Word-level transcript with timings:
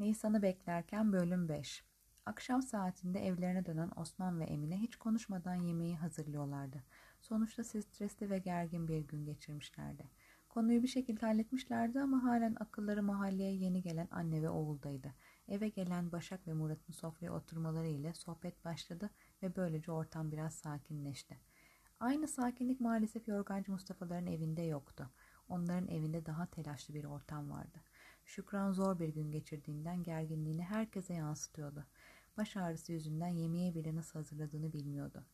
Nisan'ı 0.00 0.42
beklerken 0.42 1.12
bölüm 1.12 1.48
5. 1.48 1.84
Akşam 2.26 2.62
saatinde 2.62 3.26
evlerine 3.26 3.66
dönen 3.66 3.90
Osman 3.96 4.40
ve 4.40 4.44
Emine 4.44 4.76
hiç 4.76 4.96
konuşmadan 4.96 5.54
yemeği 5.54 5.96
hazırlıyorlardı. 5.96 6.82
Sonuçta 7.20 7.64
stresli 7.64 8.30
ve 8.30 8.38
gergin 8.38 8.88
bir 8.88 9.00
gün 9.00 9.24
geçirmişlerdi. 9.24 10.10
Konuyu 10.48 10.82
bir 10.82 10.88
şekilde 10.88 11.26
halletmişlerdi 11.26 12.00
ama 12.00 12.24
halen 12.24 12.56
akılları 12.60 13.02
mahalleye 13.02 13.52
yeni 13.52 13.82
gelen 13.82 14.08
anne 14.10 14.42
ve 14.42 14.50
oğuldaydı. 14.50 15.14
Eve 15.48 15.68
gelen 15.68 16.12
Başak 16.12 16.46
ve 16.46 16.52
Murat'ın 16.52 16.92
sofraya 16.92 17.32
oturmaları 17.32 17.88
ile 17.88 18.14
sohbet 18.14 18.64
başladı 18.64 19.10
ve 19.42 19.56
böylece 19.56 19.92
ortam 19.92 20.32
biraz 20.32 20.54
sakinleşti. 20.54 21.38
Aynı 22.00 22.28
sakinlik 22.28 22.80
maalesef 22.80 23.28
yorgancı 23.28 23.72
Mustafa'ların 23.72 24.26
evinde 24.26 24.62
yoktu. 24.62 25.10
Onların 25.48 25.88
evinde 25.88 26.26
daha 26.26 26.46
telaşlı 26.46 26.94
bir 26.94 27.04
ortam 27.04 27.50
vardı. 27.50 27.78
Şükran 28.30 28.72
zor 28.72 28.98
bir 28.98 29.08
gün 29.08 29.30
geçirdiğinden 29.30 30.02
gerginliğini 30.02 30.62
herkese 30.62 31.14
yansıtıyordu. 31.14 31.86
Baş 32.36 32.56
ağrısı 32.56 32.92
yüzünden 32.92 33.28
yemeği 33.28 33.74
bile 33.74 33.94
nasıl 33.94 34.18
hazırladığını 34.18 34.72
bilmiyordu. 34.72 35.24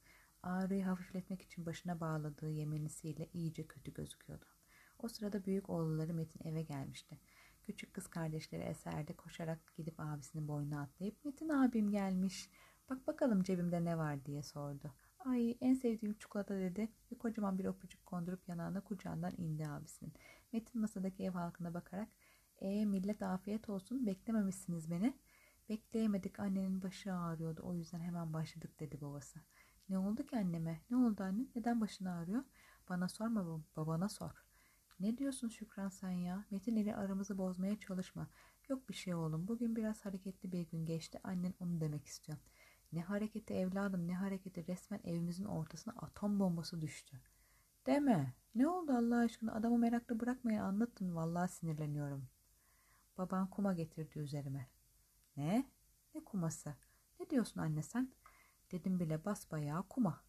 Ağrıyı 0.43 0.85
hafifletmek 0.85 1.43
için 1.43 1.67
başına 1.67 2.01
bağladığı 2.01 2.51
yemenisiyle 2.51 3.29
iyice 3.35 3.67
kötü 3.67 3.93
gözüküyordu. 3.93 4.45
O 4.99 5.09
sırada 5.09 5.45
büyük 5.45 5.71
oğulları 5.71 6.15
Metin 6.15 6.49
eve 6.49 6.63
gelmişti. 6.63 7.19
Küçük 7.63 7.95
kız 7.95 8.07
kardeşleri 8.07 8.63
Eser 8.63 9.09
de 9.09 9.13
koşarak 9.17 9.75
gidip 9.77 9.95
abisinin 10.01 10.49
boynuna 10.49 10.83
atlayıp 10.83 11.25
Metin 11.25 11.49
abim 11.49 11.91
gelmiş. 11.91 12.51
Bak 12.91 13.07
bakalım 13.07 13.43
cebimde 13.43 13.85
ne 13.85 13.99
var 13.99 14.25
diye 14.25 14.43
sordu. 14.43 14.95
Ay 15.19 15.57
en 15.61 15.75
sevdiğim 15.75 16.15
çikolata 16.15 16.55
dedi 16.55 16.89
ve 17.13 17.19
kocaman 17.19 17.59
bir 17.59 17.65
öpücük 17.65 18.07
kondurup 18.07 18.49
yanağına 18.49 18.81
kucağından 18.81 19.33
indi 19.39 19.69
abisinin. 19.69 20.13
Metin 20.53 20.81
masadaki 20.81 21.25
ev 21.25 21.31
halkına 21.31 21.75
bakarak 21.75 22.09
e 22.59 22.85
millet 22.85 23.23
afiyet 23.23 23.69
olsun 23.69 24.07
beklememişsiniz 24.07 24.91
beni. 24.91 25.15
Bekleyemedik 25.69 26.41
annenin 26.41 26.83
başı 26.83 27.15
ağrıyordu 27.15 27.63
o 27.65 27.75
yüzden 27.75 28.01
hemen 28.01 28.33
başladık 28.33 28.81
dedi 28.81 29.01
babası. 29.01 29.41
Ne 29.89 29.99
oldu 29.99 30.27
ki 30.27 30.37
anneme? 30.37 30.81
Ne 30.91 30.97
oldu 30.97 31.23
anne? 31.23 31.47
Neden 31.55 31.81
başın 31.81 32.05
ağrıyor? 32.05 32.45
Bana 32.89 33.09
sorma 33.09 33.61
babana 33.77 34.09
sor. 34.09 34.47
Ne 35.01 35.19
diyorsun 35.19 35.49
Şükran 35.49 35.89
sen 35.89 36.11
ya? 36.11 36.45
Metin 36.51 36.77
ile 36.77 36.97
aramızı 36.97 37.39
bozmaya 37.39 37.79
çalışma. 37.79 38.29
Yok 38.69 38.89
bir 38.89 38.95
şey 38.95 39.15
oğlum. 39.15 39.49
Bugün 39.49 39.77
biraz 39.77 40.05
hareketli 40.05 40.53
bir 40.53 40.71
gün 40.71 40.87
geçti. 40.87 41.21
Annen 41.25 41.55
onu 41.61 41.81
demek 41.81 42.07
istiyor. 42.07 42.39
Ne 42.93 43.03
hareketi 43.03 43.55
evladım 43.55 44.09
ne 44.09 44.15
hareketi 44.15 44.67
resmen 44.67 45.01
evimizin 45.05 45.45
ortasına 45.45 45.95
atom 45.97 46.41
bombası 46.41 46.81
düştü. 46.81 47.21
Deme. 47.87 48.35
Ne 48.55 48.69
oldu 48.69 48.93
Allah 48.93 49.19
aşkına 49.19 49.55
adamı 49.55 49.79
meraklı 49.79 50.21
bırakmayın 50.21 50.61
anlatın 50.61 51.17
vallahi 51.17 51.53
sinirleniyorum. 51.53 52.29
Baban 53.19 53.51
kuma 53.51 53.73
getirdi 53.73 54.19
üzerime. 54.19 54.69
Ne? 55.37 55.71
Ne 56.15 56.25
kuması? 56.25 56.75
Ne 57.21 57.31
diyorsun 57.31 57.61
anne 57.61 57.83
sen? 57.83 58.13
Dedim 58.73 59.01
bile 59.01 59.25
basbayağı 59.25 59.83
kuma. 59.89 60.21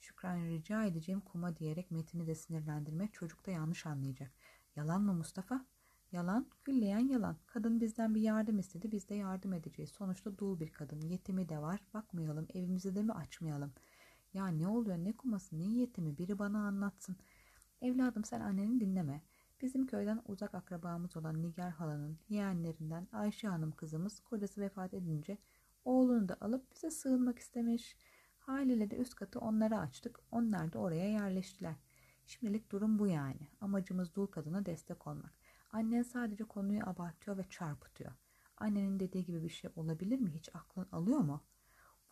Şükran 0.00 0.44
rica 0.44 0.84
edeceğim 0.84 1.20
kuma 1.20 1.56
diyerek 1.56 1.90
Metin'i 1.90 2.26
de 2.26 2.34
sinirlendirme 2.34 3.08
çocuk 3.12 3.46
da 3.46 3.50
yanlış 3.50 3.86
anlayacak. 3.86 4.32
Yalan 4.76 5.02
mı 5.02 5.14
Mustafa? 5.14 5.66
Yalan, 6.12 6.46
külleyen 6.64 7.08
yalan. 7.08 7.36
Kadın 7.46 7.80
bizden 7.80 8.14
bir 8.14 8.20
yardım 8.20 8.58
istedi, 8.58 8.92
biz 8.92 9.08
de 9.08 9.14
yardım 9.14 9.52
edeceğiz. 9.52 9.90
Sonuçta 9.90 10.38
dul 10.38 10.60
bir 10.60 10.72
kadın, 10.72 11.00
yetimi 11.00 11.48
de 11.48 11.58
var. 11.58 11.80
Bakmayalım, 11.94 12.46
evimizi 12.54 12.94
de 12.94 13.02
mi 13.02 13.12
açmayalım? 13.12 13.72
Ya 14.34 14.46
ne 14.48 14.68
oluyor, 14.68 14.98
ne 14.98 15.16
kuması, 15.16 15.58
ne 15.58 15.64
yetimi? 15.64 16.18
Biri 16.18 16.38
bana 16.38 16.66
anlatsın. 16.66 17.16
Evladım 17.80 18.24
sen 18.24 18.40
anneni 18.40 18.80
dinleme. 18.80 19.22
Bizim 19.60 19.86
köyden 19.86 20.22
uzak 20.26 20.54
akrabamız 20.54 21.16
olan 21.16 21.42
Nigar 21.42 21.70
halanın 21.70 22.18
yeğenlerinden 22.28 23.08
Ayşe 23.12 23.48
Hanım 23.48 23.72
kızımız 23.72 24.20
kocası 24.20 24.60
vefat 24.60 24.94
edince 24.94 25.38
oğlunu 25.84 26.28
da 26.28 26.36
alıp 26.40 26.72
bize 26.72 26.90
sığınmak 26.90 27.38
istemiş. 27.38 27.96
Haliyle 28.38 28.90
de 28.90 28.96
üst 28.96 29.14
katı 29.14 29.38
onlara 29.40 29.78
açtık. 29.78 30.20
Onlar 30.30 30.72
da 30.72 30.78
oraya 30.78 31.10
yerleştiler. 31.10 31.74
Şimdilik 32.26 32.72
durum 32.72 32.98
bu 32.98 33.06
yani. 33.06 33.48
Amacımız 33.60 34.14
dul 34.14 34.26
kadına 34.26 34.66
destek 34.66 35.06
olmak. 35.06 35.32
Annen 35.72 36.02
sadece 36.02 36.44
konuyu 36.44 36.80
abartıyor 36.86 37.36
ve 37.38 37.44
çarpıtıyor. 37.50 38.12
Annenin 38.56 39.00
dediği 39.00 39.24
gibi 39.24 39.42
bir 39.42 39.48
şey 39.48 39.70
olabilir 39.76 40.18
mi? 40.18 40.30
Hiç 40.30 40.48
aklın 40.54 40.86
alıyor 40.92 41.18
mu? 41.18 41.42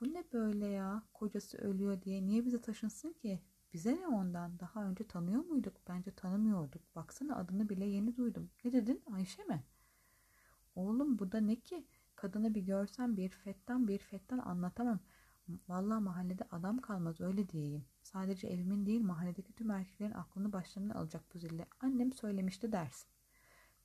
Bu 0.01 0.05
ne 0.15 0.25
böyle 0.33 0.67
ya? 0.67 1.03
Kocası 1.13 1.59
ölüyor 1.59 2.03
diye 2.03 2.27
niye 2.27 2.45
bize 2.45 2.61
taşınsın 2.61 3.13
ki? 3.13 3.41
Bize 3.73 3.97
ne 3.97 4.07
ondan? 4.07 4.61
Daha 4.61 4.85
önce 4.85 5.09
tanıyor 5.09 5.45
muyduk? 5.45 5.77
Bence 5.89 6.11
tanımıyorduk. 6.11 6.97
Baksana 6.97 7.37
adını 7.37 7.69
bile 7.69 7.85
yeni 7.85 8.17
duydum. 8.17 8.51
Ne 8.65 8.73
dedin? 8.73 9.03
Ayşe 9.13 9.45
mi? 9.45 9.65
Oğlum 10.75 11.19
bu 11.19 11.33
da 11.33 11.41
ne 11.41 11.57
ki? 11.57 11.87
Kadını 12.17 12.55
bir 12.55 12.63
görsem 12.63 13.17
bir 13.17 13.29
fettan 13.29 13.89
bir 13.89 13.99
fettan 13.99 14.39
anlatamam. 14.39 15.01
Vallahi 15.69 16.03
mahallede 16.03 16.45
adam 16.51 16.81
kalmaz 16.81 17.21
öyle 17.21 17.49
diyeyim. 17.49 17.85
Sadece 18.03 18.47
evimin 18.47 18.87
değil 18.87 19.01
mahalledeki 19.01 19.53
tüm 19.53 19.71
erkeklerin 19.71 20.13
aklını 20.13 20.53
başlarına 20.53 20.95
alacak 20.95 21.23
bu 21.35 21.39
zille. 21.39 21.67
Annem 21.81 22.13
söylemişti 22.13 22.73
dersin. 22.73 23.09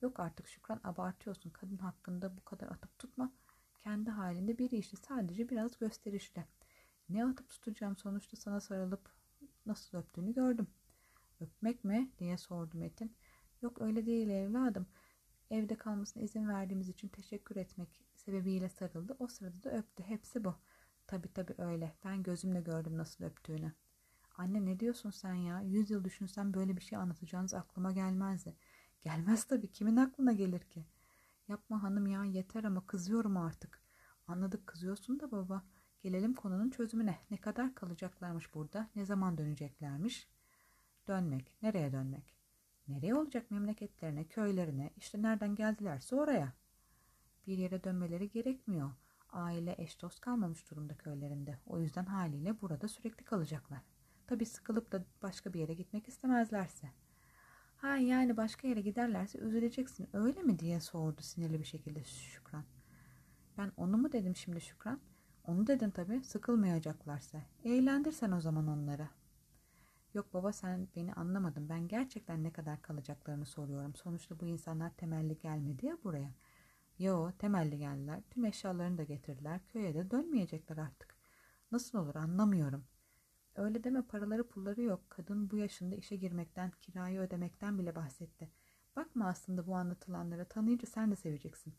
Yok 0.02 0.20
artık 0.20 0.48
Şükran 0.48 0.80
abartıyorsun. 0.84 1.50
Kadın 1.50 1.76
hakkında 1.76 2.36
bu 2.36 2.44
kadar 2.44 2.66
atıp 2.66 2.98
tutma. 2.98 3.32
Kendi 3.78 4.10
halinde 4.10 4.58
biri 4.58 4.76
işte 4.76 4.96
sadece 4.96 5.48
biraz 5.48 5.78
gösterişli. 5.78 6.44
Ne 7.08 7.24
atıp 7.24 7.48
tutacağım 7.48 7.96
sonuçta 7.96 8.36
sana 8.36 8.60
sarılıp 8.60 9.10
nasıl 9.66 9.98
öptüğünü 9.98 10.34
gördüm. 10.34 10.66
Öpmek 11.40 11.84
mi 11.84 12.10
diye 12.18 12.36
sordu 12.36 12.78
Metin. 12.78 13.16
Yok 13.62 13.80
öyle 13.80 14.06
değil 14.06 14.28
evladım. 14.28 14.86
Evde 15.50 15.74
kalmasına 15.74 16.22
izin 16.22 16.48
verdiğimiz 16.48 16.88
için 16.88 17.08
teşekkür 17.08 17.56
etmek 17.56 18.02
sebebiyle 18.14 18.68
sarıldı. 18.68 19.16
O 19.18 19.26
sırada 19.26 19.62
da 19.62 19.78
öptü. 19.78 20.02
Hepsi 20.02 20.44
bu. 20.44 20.54
Tabi 21.06 21.32
tabi 21.32 21.54
öyle. 21.58 21.94
Ben 22.04 22.22
gözümle 22.22 22.60
gördüm 22.60 22.98
nasıl 22.98 23.24
öptüğünü. 23.24 23.72
Anne 24.36 24.64
ne 24.64 24.80
diyorsun 24.80 25.10
sen 25.10 25.34
ya? 25.34 25.60
Yüz 25.60 25.90
yıl 25.90 26.04
düşünsem 26.04 26.54
böyle 26.54 26.76
bir 26.76 26.82
şey 26.82 26.98
anlatacağınız 26.98 27.54
aklıma 27.54 27.92
gelmezdi. 27.92 28.56
Gelmez 29.02 29.44
tabii. 29.44 29.72
Kimin 29.72 29.96
aklına 29.96 30.32
gelir 30.32 30.60
ki? 30.60 30.86
Yapma 31.48 31.82
hanım 31.82 32.06
ya 32.06 32.24
yeter 32.24 32.64
ama 32.64 32.86
kızıyorum 32.86 33.36
artık. 33.36 33.82
Anladık 34.26 34.66
kızıyorsun 34.66 35.20
da 35.20 35.30
baba. 35.30 35.64
Gelelim 36.02 36.34
konunun 36.34 36.70
çözümüne. 36.70 37.18
Ne 37.30 37.36
kadar 37.36 37.74
kalacaklarmış 37.74 38.54
burada? 38.54 38.88
Ne 38.96 39.04
zaman 39.04 39.38
döneceklermiş? 39.38 40.28
Dönmek. 41.08 41.56
Nereye 41.62 41.92
dönmek? 41.92 42.34
Nereye 42.88 43.14
olacak 43.14 43.50
memleketlerine, 43.50 44.24
köylerine, 44.24 44.90
işte 44.96 45.22
nereden 45.22 45.54
geldilerse 45.54 46.16
oraya. 46.16 46.52
Bir 47.46 47.58
yere 47.58 47.84
dönmeleri 47.84 48.30
gerekmiyor. 48.30 48.90
Aile 49.28 49.74
eş 49.78 50.02
dost 50.02 50.20
kalmamış 50.20 50.70
durumda 50.70 50.96
köylerinde. 50.96 51.58
O 51.66 51.80
yüzden 51.80 52.04
haliyle 52.04 52.60
burada 52.60 52.88
sürekli 52.88 53.24
kalacaklar. 53.24 53.80
Tabii 54.26 54.46
sıkılıp 54.46 54.92
da 54.92 55.04
başka 55.22 55.52
bir 55.52 55.60
yere 55.60 55.74
gitmek 55.74 56.08
istemezlerse. 56.08 56.90
Ha 57.76 57.96
yani 57.96 58.36
başka 58.36 58.68
yere 58.68 58.80
giderlerse 58.80 59.38
üzüleceksin 59.38 60.08
öyle 60.12 60.42
mi 60.42 60.58
diye 60.58 60.80
sordu 60.80 61.22
sinirli 61.22 61.60
bir 61.60 61.64
şekilde 61.64 62.04
Şükran. 62.04 62.64
Ben 63.58 63.72
onu 63.76 63.96
mu 63.96 64.12
dedim 64.12 64.36
şimdi 64.36 64.60
Şükran? 64.60 65.00
Onu 65.46 65.66
dedin 65.66 65.90
tabii 65.90 66.24
sıkılmayacaklarsa. 66.24 67.42
Eğlendirsen 67.64 68.32
o 68.32 68.40
zaman 68.40 68.66
onları. 68.66 69.08
Yok 70.14 70.34
baba 70.34 70.52
sen 70.52 70.88
beni 70.96 71.12
anlamadın. 71.14 71.68
Ben 71.68 71.88
gerçekten 71.88 72.44
ne 72.44 72.52
kadar 72.52 72.82
kalacaklarını 72.82 73.46
soruyorum. 73.46 73.94
Sonuçta 73.94 74.40
bu 74.40 74.46
insanlar 74.46 74.90
temelli 74.90 75.38
gelmedi 75.38 75.86
ya 75.86 75.98
buraya. 76.04 76.34
Yo 76.98 77.32
temelli 77.38 77.78
geldiler. 77.78 78.22
Tüm 78.30 78.44
eşyalarını 78.44 78.98
da 78.98 79.02
getirdiler. 79.02 79.60
Köye 79.68 79.94
de 79.94 80.10
dönmeyecekler 80.10 80.76
artık. 80.76 81.16
Nasıl 81.72 81.98
olur 81.98 82.14
anlamıyorum. 82.14 82.84
Öyle 83.56 83.84
deme 83.84 84.02
paraları 84.02 84.48
pulları 84.48 84.82
yok. 84.82 85.10
Kadın 85.10 85.50
bu 85.50 85.56
yaşında 85.56 85.96
işe 85.96 86.16
girmekten, 86.16 86.72
kirayı 86.80 87.20
ödemekten 87.20 87.78
bile 87.78 87.94
bahsetti. 87.96 88.50
Bakma 88.96 89.28
aslında 89.28 89.66
bu 89.66 89.74
anlatılanlara. 89.74 90.44
Tanıyınca 90.44 90.86
sen 90.86 91.10
de 91.10 91.16
seveceksin. 91.16 91.74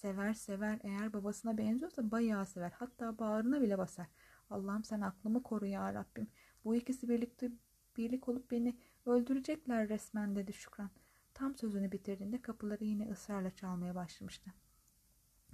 Sever 0.00 0.34
sever. 0.34 0.78
Eğer 0.82 1.12
babasına 1.12 1.58
benziyorsa 1.58 2.10
bayağı 2.10 2.46
sever. 2.46 2.70
Hatta 2.70 3.18
bağrına 3.18 3.60
bile 3.60 3.78
basar. 3.78 4.06
Allah'ım 4.50 4.84
sen 4.84 5.00
aklımı 5.00 5.42
koru 5.42 5.66
ya 5.66 5.94
Rabbim. 5.94 6.30
Bu 6.64 6.74
ikisi 6.74 7.08
birlikte 7.08 7.50
birlik 7.96 8.28
olup 8.28 8.50
beni 8.50 8.78
öldürecekler 9.06 9.88
resmen 9.88 10.36
dedi 10.36 10.52
Şükran. 10.52 10.90
Tam 11.34 11.56
sözünü 11.56 11.92
bitirdiğinde 11.92 12.42
kapıları 12.42 12.84
yine 12.84 13.10
ısrarla 13.10 13.50
çalmaya 13.50 13.94
başlamıştı. 13.94 14.50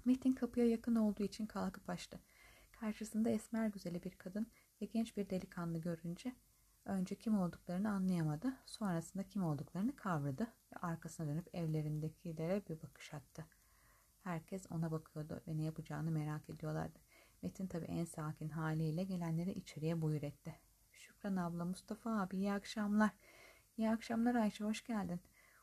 Metin 0.04 0.32
kapıya 0.32 0.66
yakın 0.66 0.94
olduğu 0.94 1.22
için 1.22 1.46
kalkıp 1.46 1.90
açtı. 1.90 2.20
Karşısında 2.72 3.30
esmer 3.30 3.66
güzeli 3.66 4.02
bir 4.02 4.14
kadın 4.18 4.46
ve 4.80 4.86
genç 4.86 5.16
bir 5.16 5.30
delikanlı 5.30 5.78
görünce 5.78 6.32
önce 6.84 7.14
kim 7.14 7.38
olduklarını 7.38 7.90
anlayamadı. 7.90 8.52
Sonrasında 8.66 9.22
kim 9.22 9.44
olduklarını 9.44 9.96
kavradı 9.96 10.42
ve 10.42 10.76
arkasına 10.76 11.26
dönüp 11.26 11.54
evlerindekilere 11.54 12.62
bir 12.68 12.82
bakış 12.82 13.14
attı. 13.14 13.44
Herkes 14.34 14.66
ona 14.70 14.90
bakıyordu 14.90 15.40
ve 15.48 15.56
ne 15.56 15.62
yapacağını 15.62 16.10
merak 16.10 16.50
ediyorlardı. 16.50 16.98
Metin 17.42 17.66
tabi 17.66 17.84
en 17.84 18.04
sakin 18.04 18.48
haliyle 18.48 19.04
gelenleri 19.04 19.52
içeriye 19.52 20.02
buyur 20.02 20.22
etti. 20.22 20.54
Şükran 20.92 21.36
abla, 21.36 21.64
Mustafa 21.64 22.20
abi 22.20 22.36
iyi 22.36 22.52
akşamlar. 22.52 23.10
İyi 23.78 23.90
akşamlar 23.90 24.34
Ayşe 24.34 24.64
hoş 24.64 24.84
geldin. 24.84 25.20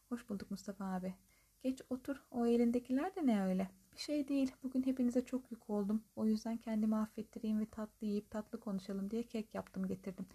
Hoş 0.09 0.29
bulduk 0.29 0.51
Mustafa 0.51 0.85
abi. 0.85 1.15
Geç 1.63 1.81
otur 1.89 2.23
o 2.31 2.45
elindekiler 2.45 3.15
de 3.15 3.25
ne 3.25 3.43
öyle? 3.43 3.69
Bir 3.93 3.97
şey 3.97 4.27
değil. 4.27 4.51
Bugün 4.63 4.83
hepinize 4.83 5.25
çok 5.25 5.51
yük 5.51 5.69
oldum. 5.69 6.03
O 6.15 6.25
yüzden 6.25 6.57
kendimi 6.57 6.95
affettireyim 6.95 7.59
ve 7.59 7.65
tatlı 7.65 8.07
yiyip 8.07 8.31
tatlı 8.31 8.59
konuşalım 8.59 9.11
diye 9.11 9.23
kek 9.23 9.55
yaptım 9.55 9.87
getirdim. 9.87 10.25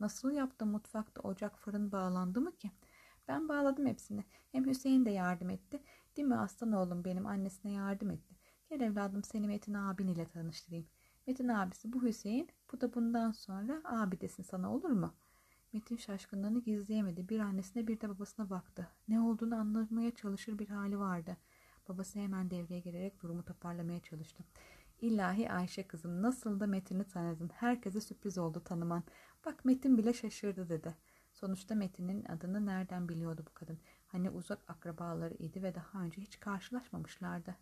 Nasıl 0.00 0.32
yaptım 0.32 0.70
mutfakta 0.70 1.20
ocak 1.20 1.58
fırın 1.58 1.92
bağlandı 1.92 2.40
mı 2.40 2.56
ki? 2.56 2.70
Ben 3.28 3.48
bağladım 3.48 3.86
hepsini. 3.86 4.24
Hem 4.52 4.66
Hüseyin 4.66 5.04
de 5.04 5.10
yardım 5.10 5.50
etti. 5.50 5.82
Değil 6.20 6.28
mi 6.28 6.36
aslan 6.36 6.72
oğlum 6.72 7.04
benim 7.04 7.26
annesine 7.26 7.72
yardım 7.72 8.10
etti. 8.10 8.34
Gel 8.70 8.80
evladım 8.80 9.24
seni 9.24 9.46
Metin 9.46 9.74
abin 9.74 10.08
ile 10.08 10.28
tanıştırayım. 10.28 10.86
Metin 11.26 11.48
abisi 11.48 11.92
bu 11.92 12.02
Hüseyin. 12.02 12.48
Bu 12.72 12.80
da 12.80 12.94
bundan 12.94 13.30
sonra 13.30 13.80
abi 13.84 14.20
desin 14.20 14.42
sana 14.42 14.74
olur 14.74 14.90
mu? 14.90 15.14
Metin 15.72 15.96
şaşkınlığını 15.96 16.62
gizleyemedi. 16.62 17.28
Bir 17.28 17.40
annesine 17.40 17.86
bir 17.86 18.00
de 18.00 18.08
babasına 18.08 18.50
baktı. 18.50 18.88
Ne 19.08 19.20
olduğunu 19.20 19.54
anlamaya 19.56 20.10
çalışır 20.10 20.58
bir 20.58 20.68
hali 20.68 20.98
vardı. 20.98 21.36
Babası 21.88 22.18
hemen 22.18 22.50
devreye 22.50 22.80
girerek 22.80 23.22
durumu 23.22 23.44
toparlamaya 23.44 24.00
çalıştı. 24.00 24.44
İlahi 25.00 25.52
Ayşe 25.52 25.86
kızım 25.86 26.22
nasıl 26.22 26.60
da 26.60 26.66
Metin'i 26.66 27.04
tanıdın. 27.04 27.50
Herkese 27.54 28.00
sürpriz 28.00 28.38
oldu 28.38 28.62
tanıman. 28.64 29.02
Bak 29.46 29.64
Metin 29.64 29.98
bile 29.98 30.12
şaşırdı 30.12 30.68
dedi. 30.68 30.96
Sonuçta 31.32 31.74
Metin'in 31.74 32.24
adını 32.24 32.66
nereden 32.66 33.08
biliyordu 33.08 33.44
bu 33.50 33.54
kadın? 33.54 33.78
Hani 34.12 34.30
uzak 34.30 34.70
akrabaları 34.70 35.34
idi 35.34 35.62
ve 35.62 35.74
daha 35.74 36.02
önce 36.02 36.22
hiç 36.22 36.40
karşılaşmamışlardı. 36.40 37.56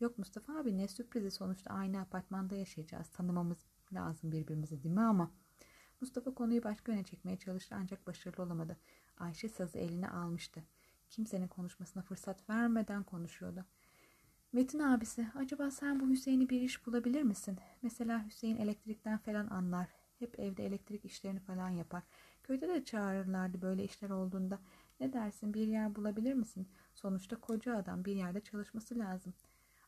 Yok 0.00 0.18
Mustafa 0.18 0.58
abi 0.58 0.78
ne 0.78 0.88
sürprizi 0.88 1.30
sonuçta 1.30 1.70
aynı 1.70 2.00
apartmanda 2.00 2.54
yaşayacağız. 2.54 3.08
Tanımamız 3.08 3.58
lazım 3.92 4.32
birbirimizi 4.32 4.82
değil 4.82 4.94
mi 4.94 5.00
ama... 5.00 5.30
Mustafa 6.00 6.34
konuyu 6.34 6.64
başka 6.64 6.92
yöne 6.92 7.04
çekmeye 7.04 7.38
çalıştı 7.38 7.76
ancak 7.78 8.06
başarılı 8.06 8.42
olamadı. 8.42 8.76
Ayşe 9.18 9.48
sazı 9.48 9.78
eline 9.78 10.08
almıştı. 10.08 10.62
Kimsenin 11.10 11.48
konuşmasına 11.48 12.02
fırsat 12.02 12.50
vermeden 12.50 13.02
konuşuyordu. 13.02 13.64
Metin 14.52 14.78
abisi, 14.78 15.26
acaba 15.34 15.70
sen 15.70 16.00
bu 16.00 16.08
Hüseyin'i 16.08 16.48
bir 16.48 16.60
iş 16.60 16.86
bulabilir 16.86 17.22
misin? 17.22 17.58
Mesela 17.82 18.26
Hüseyin 18.26 18.56
elektrikten 18.56 19.18
falan 19.18 19.46
anlar. 19.46 19.88
Hep 20.18 20.40
evde 20.40 20.66
elektrik 20.66 21.04
işlerini 21.04 21.40
falan 21.40 21.68
yapar. 21.68 22.02
Köyde 22.42 22.68
de 22.68 22.84
çağırırlardı 22.84 23.62
böyle 23.62 23.84
işler 23.84 24.10
olduğunda. 24.10 24.58
Ne 25.02 25.12
dersin 25.12 25.54
bir 25.54 25.66
yer 25.66 25.94
bulabilir 25.94 26.34
misin? 26.34 26.68
Sonuçta 26.94 27.36
koca 27.36 27.76
adam 27.76 28.04
bir 28.04 28.16
yerde 28.16 28.40
çalışması 28.40 28.98
lazım. 28.98 29.34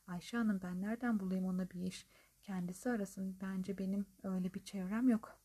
Ayşe 0.07 0.37
Hanım 0.37 0.59
ben 0.63 0.81
nereden 0.81 1.19
bulayım 1.19 1.45
ona 1.45 1.69
bir 1.69 1.81
iş? 1.81 2.07
Kendisi 2.41 2.89
arasın. 2.89 3.37
Bence 3.41 3.77
benim 3.77 4.05
öyle 4.23 4.53
bir 4.53 4.63
çevrem 4.63 5.09
yok. 5.09 5.39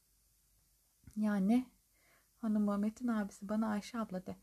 Yani 1.17 1.67
hanımı 2.37 2.79
Metin 2.79 3.09
abisi 3.09 3.49
bana 3.49 3.69
Ayşe 3.69 3.99
abla 3.99 4.27
de. 4.27 4.37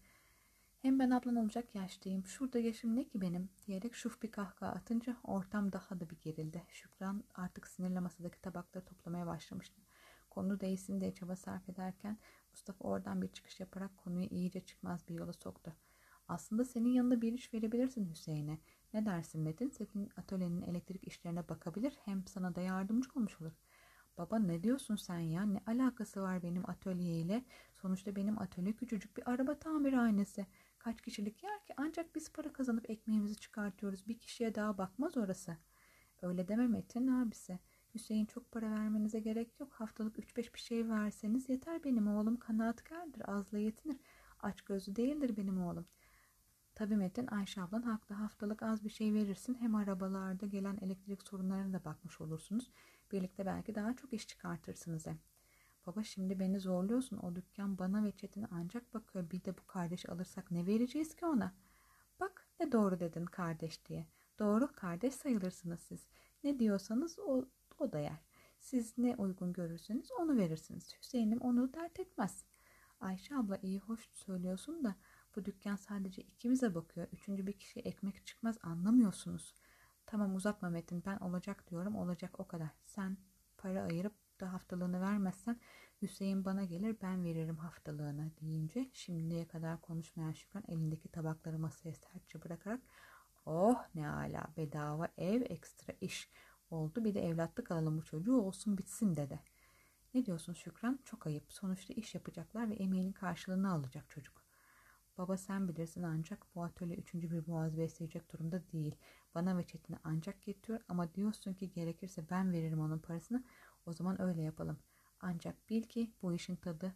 Hem 0.81 0.99
ben 0.99 1.09
ablan 1.09 1.35
olacak 1.35 1.75
yaştayım. 1.75 2.25
Şurada 2.25 2.59
yaşım 2.59 2.95
ne 2.95 3.03
ki 3.03 3.21
benim 3.21 3.49
diyerek 3.65 3.95
şuf 3.95 4.21
bir 4.21 4.31
kahkaha 4.31 4.71
atınca 4.71 5.17
ortam 5.23 5.71
daha 5.71 5.99
da 5.99 6.09
bir 6.09 6.19
gerildi. 6.19 6.63
Şükran 6.69 7.23
artık 7.35 7.67
sinirle 7.67 7.99
masadaki 7.99 8.41
tabakları 8.41 8.85
toplamaya 8.85 9.27
başlamıştı. 9.27 9.86
Konu 10.37 10.59
değilsin 10.59 11.01
diye 11.01 11.13
çaba 11.13 11.35
sarf 11.35 11.69
ederken 11.69 12.17
Mustafa 12.51 12.87
oradan 12.87 13.21
bir 13.21 13.27
çıkış 13.27 13.59
yaparak 13.59 13.97
konuyu 13.97 14.25
iyice 14.25 14.59
çıkmaz 14.59 15.07
bir 15.09 15.15
yola 15.15 15.33
soktu. 15.33 15.75
Aslında 16.27 16.65
senin 16.65 16.89
yanında 16.89 17.21
bir 17.21 17.33
iş 17.33 17.53
verebilirsin 17.53 18.09
Hüseyin'e. 18.09 18.57
Ne 18.93 19.05
dersin 19.05 19.41
Metin? 19.41 19.69
Senin 19.69 20.09
atölyenin 20.17 20.61
elektrik 20.61 21.07
işlerine 21.07 21.49
bakabilir 21.49 21.97
hem 22.05 22.27
sana 22.27 22.55
da 22.55 22.61
yardımcı 22.61 23.09
olmuş 23.15 23.41
olur. 23.41 23.51
Baba 24.17 24.39
ne 24.39 24.63
diyorsun 24.63 24.95
sen 24.95 25.19
ya? 25.19 25.45
Ne 25.45 25.61
alakası 25.67 26.21
var 26.21 26.43
benim 26.43 26.69
atölyeyle? 26.69 27.45
Sonuçta 27.75 28.15
benim 28.15 28.41
atölye 28.41 28.73
küçücük 28.73 29.17
bir 29.17 29.31
araba 29.31 29.59
tamirhanesi. 29.59 30.47
Kaç 30.79 31.01
kişilik 31.01 31.43
yer 31.43 31.65
ki? 31.65 31.73
Ancak 31.77 32.15
biz 32.15 32.31
para 32.31 32.53
kazanıp 32.53 32.89
ekmeğimizi 32.89 33.35
çıkartıyoruz. 33.35 34.07
Bir 34.07 34.19
kişiye 34.19 34.55
daha 34.55 34.77
bakmaz 34.77 35.17
orası. 35.17 35.57
Öyle 36.21 36.47
deme 36.47 36.67
Metin 36.67 37.07
abisi. 37.07 37.59
Hüseyin 37.95 38.25
çok 38.25 38.51
para 38.51 38.71
vermenize 38.71 39.19
gerek 39.19 39.59
yok. 39.59 39.73
Haftalık 39.73 40.19
3-5 40.19 40.53
bir 40.53 40.59
şey 40.59 40.89
verseniz 40.89 41.49
yeter 41.49 41.83
benim 41.83 42.07
oğlum. 42.07 42.37
Kanaatkardır, 42.37 43.21
azla 43.29 43.57
yetinir. 43.57 43.97
Aç 44.39 44.61
gözlü 44.61 44.95
değildir 44.95 45.37
benim 45.37 45.61
oğlum. 45.61 45.85
Tabii 46.75 46.95
Metin 46.95 47.27
Ayşe 47.27 47.61
ablan 47.61 47.81
haklı. 47.81 48.15
Haftalık 48.15 48.63
az 48.63 48.83
bir 48.83 48.89
şey 48.89 49.13
verirsin. 49.13 49.57
Hem 49.59 49.75
arabalarda 49.75 50.45
gelen 50.45 50.77
elektrik 50.81 51.23
sorunlarına 51.23 51.73
da 51.73 51.85
bakmış 51.85 52.21
olursunuz. 52.21 52.71
Birlikte 53.11 53.45
belki 53.45 53.75
daha 53.75 53.95
çok 53.95 54.13
iş 54.13 54.27
çıkartırsınız 54.27 55.07
hem. 55.07 55.19
Baba 55.87 56.03
şimdi 56.03 56.39
beni 56.39 56.59
zorluyorsun. 56.59 57.17
O 57.17 57.35
dükkan 57.35 57.77
bana 57.77 58.03
ve 58.03 58.11
Çetin'e 58.11 58.47
ancak 58.51 58.93
bakıyor. 58.93 59.31
Bir 59.31 59.45
de 59.45 59.57
bu 59.57 59.67
kardeş 59.67 60.09
alırsak 60.09 60.51
ne 60.51 60.65
vereceğiz 60.65 61.15
ki 61.15 61.25
ona? 61.25 61.53
Bak 62.19 62.47
ne 62.59 62.71
doğru 62.71 62.99
dedin 62.99 63.25
kardeş 63.25 63.85
diye. 63.85 64.07
Doğru 64.39 64.71
kardeş 64.75 65.13
sayılırsınız 65.13 65.79
siz. 65.79 66.07
Ne 66.43 66.59
diyorsanız 66.59 67.19
o, 67.19 67.45
o 67.79 67.91
da 67.91 67.99
yer. 67.99 68.21
Siz 68.59 68.97
ne 68.97 69.15
uygun 69.15 69.53
görürseniz 69.53 70.11
onu 70.19 70.37
verirsiniz. 70.37 70.95
Hüseyin'im 70.99 71.41
onu 71.41 71.73
dert 71.73 71.99
etmez. 71.99 72.45
Ayşe 72.99 73.35
abla 73.35 73.57
iyi 73.57 73.79
hoş 73.79 74.09
söylüyorsun 74.13 74.83
da 74.83 74.95
bu 75.35 75.45
dükkan 75.45 75.75
sadece 75.75 76.21
ikimize 76.21 76.75
bakıyor. 76.75 77.07
Üçüncü 77.11 77.47
bir 77.47 77.53
kişi 77.53 77.79
ekmek 77.79 78.25
çıkmaz 78.25 78.57
anlamıyorsunuz. 78.63 79.55
Tamam 80.05 80.35
uzatma 80.35 80.69
Metin 80.69 81.03
ben 81.05 81.17
olacak 81.17 81.69
diyorum 81.69 81.95
olacak 81.95 82.39
o 82.39 82.47
kadar. 82.47 82.69
Sen 82.85 83.17
para 83.57 83.83
ayırıp 83.83 84.13
da 84.39 84.53
haftalığını 84.53 85.01
vermezsen 85.01 85.59
Hüseyin 86.01 86.45
bana 86.45 86.63
gelir 86.63 86.97
ben 87.01 87.23
veririm 87.23 87.57
haftalığını 87.57 88.31
deyince 88.41 88.89
şimdiye 88.93 89.47
kadar 89.47 89.81
konuşmayan 89.81 90.31
Şükran 90.31 90.63
elindeki 90.67 91.09
tabakları 91.09 91.59
masaya 91.59 91.93
sertçe 91.93 92.43
bırakarak 92.43 92.81
oh 93.45 93.83
ne 93.95 94.09
ala 94.09 94.47
bedava 94.57 95.07
ev 95.17 95.41
ekstra 95.41 95.93
iş 96.01 96.29
oldu 96.69 97.03
bir 97.03 97.13
de 97.13 97.21
evlatlık 97.21 97.71
alalım 97.71 97.97
bu 97.97 98.03
çocuğu 98.03 98.35
olsun 98.35 98.77
bitsin 98.77 99.15
dedi. 99.15 99.39
Ne 100.13 100.25
diyorsun 100.25 100.53
Şükran? 100.53 100.99
Çok 101.05 101.27
ayıp. 101.27 101.53
Sonuçta 101.53 101.93
iş 101.93 102.15
yapacaklar 102.15 102.69
ve 102.69 102.75
emeğinin 102.75 103.11
karşılığını 103.11 103.71
alacak 103.71 104.09
çocuk. 104.09 104.41
Baba 105.17 105.37
sen 105.37 105.67
bilirsin 105.67 106.03
ancak 106.03 106.55
bu 106.55 106.63
atölye 106.63 106.95
üçüncü 106.95 107.31
bir 107.31 107.47
boğaz 107.47 107.77
besleyecek 107.77 108.33
durumda 108.33 108.71
değil. 108.71 108.95
Bana 109.35 109.57
ve 109.57 109.63
Çetin'e 109.63 109.97
ancak 110.03 110.47
yetiyor 110.47 110.79
ama 110.87 111.13
diyorsun 111.13 111.53
ki 111.53 111.71
gerekirse 111.71 112.29
ben 112.29 112.51
veririm 112.51 112.79
onun 112.79 112.99
parasını. 112.99 113.43
O 113.85 113.93
zaman 113.93 114.21
öyle 114.21 114.41
yapalım. 114.41 114.79
Ancak 115.19 115.69
bil 115.69 115.83
ki 115.83 116.11
bu 116.21 116.33
işin 116.33 116.55
tadı 116.55 116.95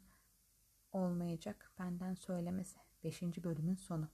olmayacak 0.91 1.71
benden 1.79 2.15
söylemesi. 2.15 2.79
Beşinci 3.03 3.43
bölümün 3.43 3.75
sonu. 3.75 4.09